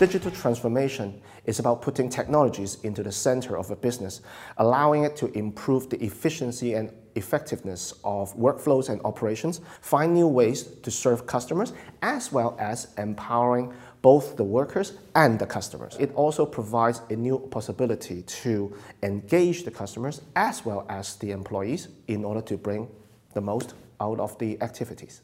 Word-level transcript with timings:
Digital 0.00 0.30
transformation 0.30 1.20
is 1.44 1.58
about 1.58 1.82
putting 1.82 2.08
technologies 2.08 2.78
into 2.84 3.02
the 3.02 3.12
center 3.12 3.58
of 3.58 3.70
a 3.70 3.76
business, 3.76 4.22
allowing 4.56 5.04
it 5.04 5.14
to 5.14 5.26
improve 5.36 5.90
the 5.90 6.02
efficiency 6.02 6.72
and 6.72 6.90
effectiveness 7.16 7.92
of 8.02 8.34
workflows 8.34 8.88
and 8.88 8.98
operations, 9.04 9.60
find 9.82 10.14
new 10.14 10.26
ways 10.26 10.62
to 10.62 10.90
serve 10.90 11.26
customers, 11.26 11.74
as 12.00 12.32
well 12.32 12.56
as 12.58 12.94
empowering 12.96 13.74
both 14.00 14.38
the 14.38 14.42
workers 14.42 14.94
and 15.16 15.38
the 15.38 15.44
customers. 15.44 15.98
It 16.00 16.14
also 16.14 16.46
provides 16.46 17.02
a 17.10 17.16
new 17.16 17.38
possibility 17.38 18.22
to 18.22 18.74
engage 19.02 19.64
the 19.64 19.70
customers 19.70 20.22
as 20.34 20.64
well 20.64 20.86
as 20.88 21.16
the 21.16 21.30
employees 21.30 21.88
in 22.08 22.24
order 22.24 22.40
to 22.40 22.56
bring 22.56 22.88
the 23.34 23.42
most 23.42 23.74
out 24.00 24.18
of 24.18 24.38
the 24.38 24.62
activities. 24.62 25.20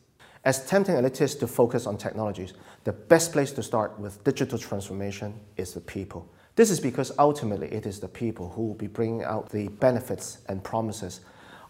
As 0.47 0.65
tempting 0.65 0.95
it 0.95 1.21
is 1.21 1.35
to 1.35 1.49
focus 1.49 1.89
on 1.89 1.99
technologies, 1.99 2.55
the 2.85 2.93
best 2.93 3.33
place 3.33 3.51
to 3.51 3.65
start 3.65 3.99
with 3.99 4.23
digital 4.23 4.57
transformation 4.57 5.35
is 5.57 5.75
the 5.75 5.81
people. 5.81 6.33
This 6.55 6.71
is 6.71 6.79
because 6.79 7.11
ultimately 7.19 7.67
it 7.73 7.85
is 7.85 7.99
the 7.99 8.07
people 8.07 8.51
who 8.51 8.63
will 8.63 8.75
be 8.75 8.87
bringing 8.87 9.25
out 9.25 9.51
the 9.51 9.67
benefits 9.67 10.39
and 10.49 10.63
promises 10.63 11.23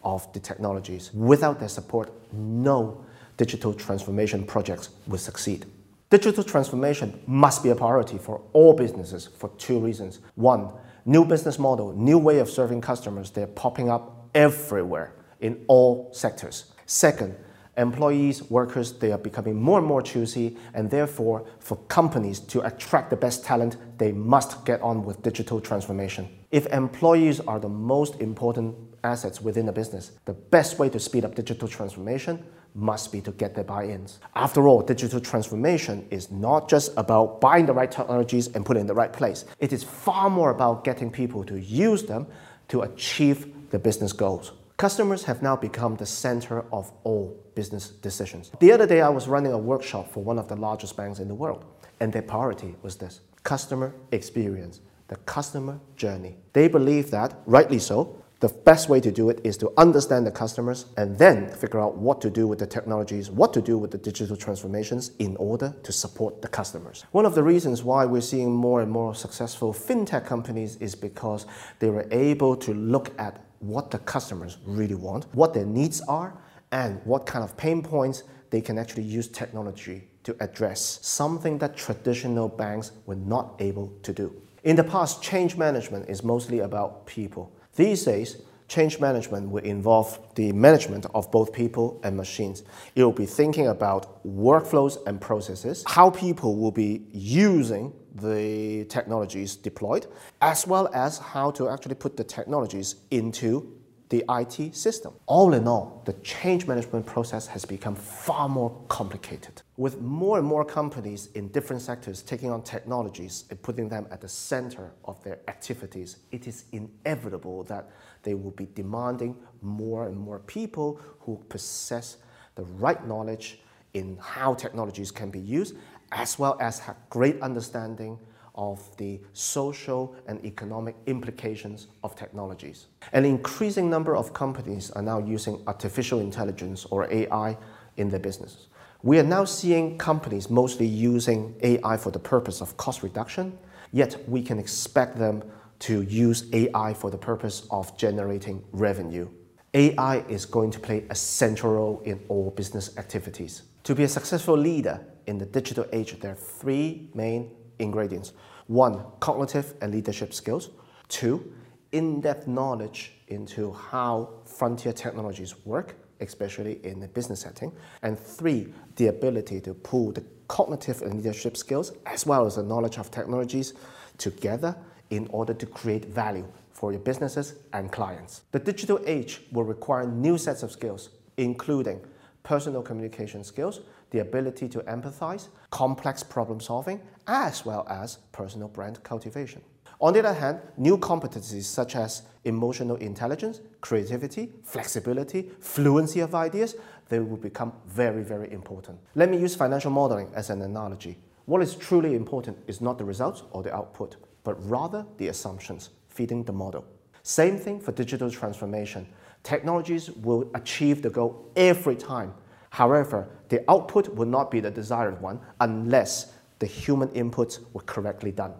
of 0.05 0.31
the 0.35 0.41
technologies. 0.41 1.11
Without 1.15 1.59
their 1.59 1.71
support, 1.71 2.13
no 2.35 3.03
digital 3.39 3.73
transformation 3.73 4.45
projects 4.45 4.91
will 5.07 5.17
succeed. 5.17 5.65
Digital 6.11 6.45
transformation 6.45 7.19
must 7.27 7.63
be 7.63 7.71
a 7.71 7.75
priority 7.75 8.19
for 8.19 8.43
all 8.53 8.75
businesses 8.75 9.27
for 9.27 9.49
two 9.57 9.79
reasons. 9.79 10.21
One, 10.35 10.69
new 11.07 11.25
business 11.25 11.59
model, 11.59 11.95
new 11.95 12.19
way 12.19 12.41
of 12.41 12.51
serving 12.51 12.83
customers, 12.83 13.31
they're 13.31 13.47
popping 13.47 13.89
up 13.89 14.29
everywhere 14.35 15.15
in 15.41 15.65
all 15.67 16.11
sectors. 16.13 16.73
Second, 16.85 17.37
employees, 17.77 18.43
workers, 18.51 18.93
they 18.93 19.13
are 19.13 19.19
becoming 19.19 19.61
more 19.61 19.79
and 19.79 19.87
more 19.87 20.03
choosy, 20.03 20.57
and 20.75 20.91
therefore, 20.91 21.47
for 21.61 21.77
companies 21.89 22.41
to 22.41 22.65
attract 22.67 23.11
the 23.11 23.17
best 23.17 23.45
talent, 23.45 23.77
they 23.99 24.13
must 24.13 24.65
get 24.65 24.81
on 24.83 25.05
with 25.05 25.23
digital 25.23 25.61
transformation. 25.61 26.29
If 26.51 26.67
employees 26.67 27.41
are 27.41 27.61
the 27.61 27.69
most 27.69 28.21
important 28.21 28.77
assets 29.05 29.41
within 29.41 29.69
a 29.69 29.73
business, 29.73 30.13
the 30.25 30.33
best 30.33 30.79
way 30.79 30.89
to 30.91 30.99
speed 30.99 31.25
up 31.25 31.35
digital 31.35 31.69
transformation 31.69 32.45
must 32.75 33.11
be 33.11 33.21
to 33.23 33.31
get 33.33 33.55
their 33.55 33.65
buy-ins. 33.65 34.19
After 34.35 34.69
all, 34.69 34.83
digital 34.83 35.21
transformation 35.21 36.07
is 36.11 36.31
not 36.31 36.69
just 36.69 36.93
about 36.97 37.41
buying 37.41 37.67
the 37.67 37.73
right 37.73 37.91
technologies 37.91 38.49
and 38.49 38.67
putting 38.67 38.83
in 38.83 38.87
the 38.87 38.95
right 38.95 39.13
place. 39.13 39.47
It 39.61 39.73
is 39.73 39.83
far 39.83 40.29
more 40.29 40.51
about 40.51 40.85
getting 40.85 41.11
people 41.11 41.43
to 41.45 41.59
use 41.59 42.03
them 42.03 42.27
to 42.69 42.83
achieve 42.83 43.71
the 43.71 43.79
business 43.79 44.13
goals. 44.13 44.53
Customers 44.77 45.25
have 45.25 45.41
now 45.41 45.57
become 45.57 45.97
the 45.97 46.05
center 46.05 46.67
of 46.71 46.93
all 47.03 47.43
business 47.55 47.89
decisions. 47.89 48.53
The 48.61 48.73
other 48.73 48.87
day, 48.87 49.01
I 49.01 49.09
was 49.09 49.27
running 49.27 49.53
a 49.53 49.59
workshop 49.59 50.13
for 50.13 50.23
one 50.23 50.39
of 50.39 50.49
the 50.49 50.57
largest 50.57 50.99
banks 50.99 51.19
in 51.19 51.29
the 51.29 51.35
world, 51.35 51.65
and 52.01 52.13
their 52.13 52.21
priority 52.21 52.77
was 52.83 52.97
this 52.97 53.21
customer 53.43 53.95
experience, 54.13 54.81
the 55.09 55.17
customer 55.17 55.81
journey. 55.97 56.37
They 56.53 56.69
believe 56.69 57.11
that, 57.11 57.41
rightly 57.47 57.79
so, 57.79 58.23
the 58.41 58.49
best 58.49 58.91
way 58.91 59.01
to 59.01 59.11
do 59.11 59.31
it 59.31 59.41
is 59.45 59.57
to 59.57 59.73
understand 59.79 60.27
the 60.27 60.31
customers 60.31 60.87
and 60.99 61.17
then 61.17 61.49
figure 61.49 61.81
out 61.81 61.97
what 61.97 62.21
to 62.21 62.29
do 62.29 62.47
with 62.47 62.59
the 62.59 62.67
technologies, 62.67 63.31
what 63.31 63.55
to 63.55 63.63
do 63.63 63.79
with 63.79 63.91
the 63.91 63.97
digital 63.99 64.37
transformations 64.37 65.13
in 65.19 65.37
order 65.37 65.75
to 65.83 65.91
support 65.91 66.43
the 66.43 66.49
customers. 66.49 67.07
One 67.13 67.25
of 67.25 67.35
the 67.35 67.43
reasons 67.43 67.83
why 67.83 68.05
we're 68.05 68.21
seeing 68.21 68.55
more 68.55 68.83
and 68.83 68.91
more 68.91 69.15
successful 69.15 69.73
fintech 69.73 70.27
companies 70.27 70.77
is 70.77 70.95
because 70.95 71.47
they 71.79 71.89
were 71.89 72.07
able 72.11 72.57
to 72.57 72.75
look 72.75 73.19
at 73.19 73.43
what 73.61 73.91
the 73.91 73.99
customers 74.01 74.59
really 74.67 74.95
want, 74.95 75.25
what 75.35 75.55
their 75.55 75.65
needs 75.65 76.03
are, 76.03 76.37
and 76.73 77.01
what 77.05 77.25
kind 77.25 77.43
of 77.43 77.57
pain 77.57 77.83
points 77.83 78.25
they 78.51 78.61
can 78.61 78.77
actually 78.77 79.05
use 79.05 79.29
technology 79.29 80.09
to 80.25 80.37
address, 80.41 80.99
something 81.01 81.57
that 81.57 81.75
traditional 81.75 82.49
banks 82.49 82.93
were 83.07 83.17
not 83.17 83.55
able 83.61 83.93
to 84.03 84.13
do. 84.13 84.43
In 84.65 84.77
the 84.77 84.85
past, 84.85 85.23
change 85.23 85.57
management 85.57 86.11
is 86.11 86.23
mostly 86.23 86.59
about 86.59 87.07
people. 87.07 87.56
These 87.77 88.05
days, 88.05 88.39
change 88.69 88.99
management 89.01 89.51
will 89.51 89.63
involve 89.63 90.19
the 90.35 90.51
management 90.53 91.07
of 91.15 91.31
both 91.31 91.53
people 91.53 92.01
and 92.03 92.17
machines. 92.17 92.65
It 92.95 93.05
will 93.05 93.13
be 93.13 93.27
thinking 93.27 93.69
about 93.69 94.27
workflows 94.27 94.99
and 95.07 95.21
processes, 95.21 95.85
how 95.87 96.11
people 96.11 96.57
will 96.57 96.73
be 96.73 97.03
using 97.13 97.93
the 98.15 98.87
technologies 98.87 99.57
deployed, 99.57 100.07
as 100.41 100.67
well 100.67 100.89
as 100.95 101.19
how 101.19 101.51
to 101.53 101.69
actually 101.69 101.97
put 101.97 102.17
the 102.17 102.25
technologies 102.25 102.97
into 103.11 103.76
the 104.09 104.25
IT 104.29 104.75
system. 104.75 105.15
All 105.27 105.55
in 105.55 105.67
all, 105.67 106.03
the 106.05 106.13
change 106.15 106.67
management 106.67 107.07
process 107.07 107.47
has 107.49 107.65
become 107.65 107.95
far 107.95 108.49
more 108.49 108.71
complicated. 108.89 109.63
With 109.77 110.01
more 110.01 110.39
and 110.39 110.47
more 110.47 110.65
companies 110.65 111.29
in 111.35 111.49
different 111.49 111.83
sectors 111.83 112.23
taking 112.23 112.51
on 112.51 112.63
technologies 112.63 113.45
and 113.51 113.61
putting 113.61 113.89
them 113.89 114.07
at 114.11 114.21
the 114.21 114.29
center 114.29 114.93
of 115.05 115.23
their 115.25 115.41
activities, 115.49 116.19
it 116.31 116.47
is 116.47 116.67
inevitable 116.73 117.65
that 117.65 117.91
they 118.23 118.35
will 118.35 118.53
be 118.53 118.69
demanding 118.75 119.37
more 119.61 120.07
and 120.07 120.17
more 120.17 120.39
people 120.41 121.01
who 121.21 121.43
possess 121.49 122.19
the 122.55 122.65
right 122.65 123.07
knowledge 123.07 123.61
in 123.95 124.17
how 124.21 124.55
technologies 124.55 125.11
can 125.11 125.31
be 125.31 125.41
used, 125.41 125.75
as 126.13 126.39
well 126.39 126.57
as 126.61 126.79
have 126.79 126.97
great 127.11 127.41
understanding 127.41 128.19
of 128.57 128.97
the 128.97 129.21
social 129.33 130.15
and 130.27 130.45
economic 130.45 130.97
implications 131.07 131.89
of 132.03 132.15
technologies. 132.17 132.87
An 133.13 133.25
increasing 133.25 133.91
number 133.91 134.17
of 134.17 134.33
companies 134.33 134.91
are 134.93 135.03
now 135.03 135.19
using 135.19 135.63
artificial 135.67 136.21
intelligence 136.21 136.85
or 136.87 137.11
AI 137.13 137.57
in 137.97 138.09
their 138.09 138.21
businesses. 138.21 138.69
We 139.03 139.19
are 139.19 139.25
now 139.25 139.45
seeing 139.45 139.99
companies 139.99 140.51
mostly 140.51 140.87
using 140.87 141.55
AI 141.63 141.97
for 141.97 142.11
the 142.11 142.19
purpose 142.19 142.61
of 142.61 142.77
cost 142.77 143.03
reduction, 143.03 143.57
yet 143.93 144.29
we 144.29 144.43
can 144.43 144.59
expect 144.59 145.17
them 145.17 145.43
to 145.81 146.03
use 146.03 146.47
AI 146.53 146.95
for 146.95 147.11
the 147.11 147.19
purpose 147.19 147.67
of 147.71 147.97
generating 147.99 148.65
revenue. 148.73 149.29
AI 149.75 150.25
is 150.29 150.47
going 150.47 150.71
to 150.71 150.81
play 150.81 151.05
a 151.11 151.15
central 151.15 151.75
role 151.75 152.01
in 152.05 152.19
all 152.29 152.51
business 152.51 152.97
activities. 152.97 153.63
To 153.85 153.95
be 153.95 154.05
a 154.05 154.09
successful 154.09 154.57
leader 154.57 155.05
in 155.27 155.39
the 155.39 155.45
digital 155.45 155.87
age, 155.93 156.19
there 156.19 156.33
are 156.33 156.35
three 156.35 157.11
main 157.15 157.51
ingredients. 157.79 158.33
One, 158.67 159.05
cognitive 159.21 159.75
and 159.81 159.93
leadership 159.93 160.35
skills. 160.35 160.71
Two, 161.09 161.53
in-depth 161.93 162.47
knowledge 162.47 163.13
into 163.29 163.73
how 163.73 164.31
frontier 164.45 164.93
technologies 164.93 165.55
work, 165.65 165.97
especially 166.21 166.85
in 166.85 167.03
a 167.03 167.09
business 167.09 167.41
setting. 167.41 167.73
And 168.03 168.19
three, 168.19 168.73
the 168.97 169.09
ability 169.09 169.61
to 169.63 169.75
pull 169.75 170.13
the 170.13 170.25
cognitive 170.49 171.03
and 171.03 171.15
leadership 171.15 171.57
skills 171.57 171.93
as 172.07 172.27
well 172.27 172.47
as 172.47 172.57
the 172.57 172.63
knowledge 172.63 172.99
of 172.99 173.11
technologies 173.11 173.75
together 174.19 174.77
in 175.11 175.27
order 175.29 175.55
to 175.55 175.67
create 175.67 176.07
value 176.07 176.47
for 176.71 176.93
your 176.93 177.01
businesses 177.01 177.55
and 177.73 177.91
clients. 177.91 178.43
The 178.53 178.59
digital 178.59 179.01
age 179.07 179.43
will 179.53 179.65
require 179.65 180.07
new 180.07 180.39
sets 180.39 180.63
of 180.63 180.71
skills, 180.71 181.11
including 181.37 182.01
personal 182.47 182.81
communication 182.81 183.43
skills, 183.43 183.81
the 184.11 184.21
ability 184.21 184.69
to 184.69 184.79
empathize, 184.83 185.49
complex 185.71 186.23
problem 186.23 186.61
solving, 186.61 187.01
as 187.27 187.67
well 187.67 187.85
as 187.91 188.19
personal 188.31 188.69
brand 188.69 189.03
cultivation. 189.03 189.61
On 190.01 190.13
the 190.13 190.21
other 190.21 190.33
hand, 190.33 190.61
new 190.77 190.97
competencies 190.97 191.65
such 191.65 191.97
as 191.97 192.23
emotional 192.45 192.95
intelligence, 192.99 193.63
creativity, 193.81 194.53
flexibility, 194.63 195.51
fluency 195.59 196.21
of 196.21 196.37
ideas, 196.37 196.77
they 197.09 197.19
will 197.19 197.37
become 197.37 197.73
very, 197.89 198.23
very 198.23 198.53
important. 198.53 198.97
Let 199.17 199.29
me 199.29 199.39
use 199.39 199.57
financial 199.57 199.91
modeling 199.91 200.31
as 200.33 200.49
an 200.49 200.63
analogy. 200.63 201.19
What 201.47 201.63
is 201.63 201.75
truly 201.75 202.15
important 202.15 202.59
is 202.69 202.81
not 202.81 202.97
the 202.97 203.05
results 203.05 203.43
or 203.51 203.65
the 203.65 203.75
output, 203.75 204.17
but 204.45 204.55
rather 204.71 205.05
the 205.17 205.29
assumptions 205.29 205.91
feeding 206.09 206.45
the 206.45 206.53
model. 206.53 206.85
Same 207.27 207.59
thing 207.59 207.81
for 207.81 207.91
digital 207.91 208.31
transformation. 208.31 209.07
Technologies 209.43 210.11
will 210.11 210.49
achieve 210.55 211.03
the 211.03 211.11
goal 211.11 211.51
every 211.57 211.97
time 211.97 212.33
However, 212.77 213.27
the 213.49 213.65
output 213.71 214.07
will 214.15 214.27
not 214.27 214.51
be 214.51 214.61
the 214.61 214.71
desired 214.71 215.19
one 215.23 215.41
unless 215.61 216.35
the 216.59 216.67
human 216.67 217.09
inputs 217.09 217.59
were 217.73 217.81
correctly 217.81 218.31
done. 218.31 218.53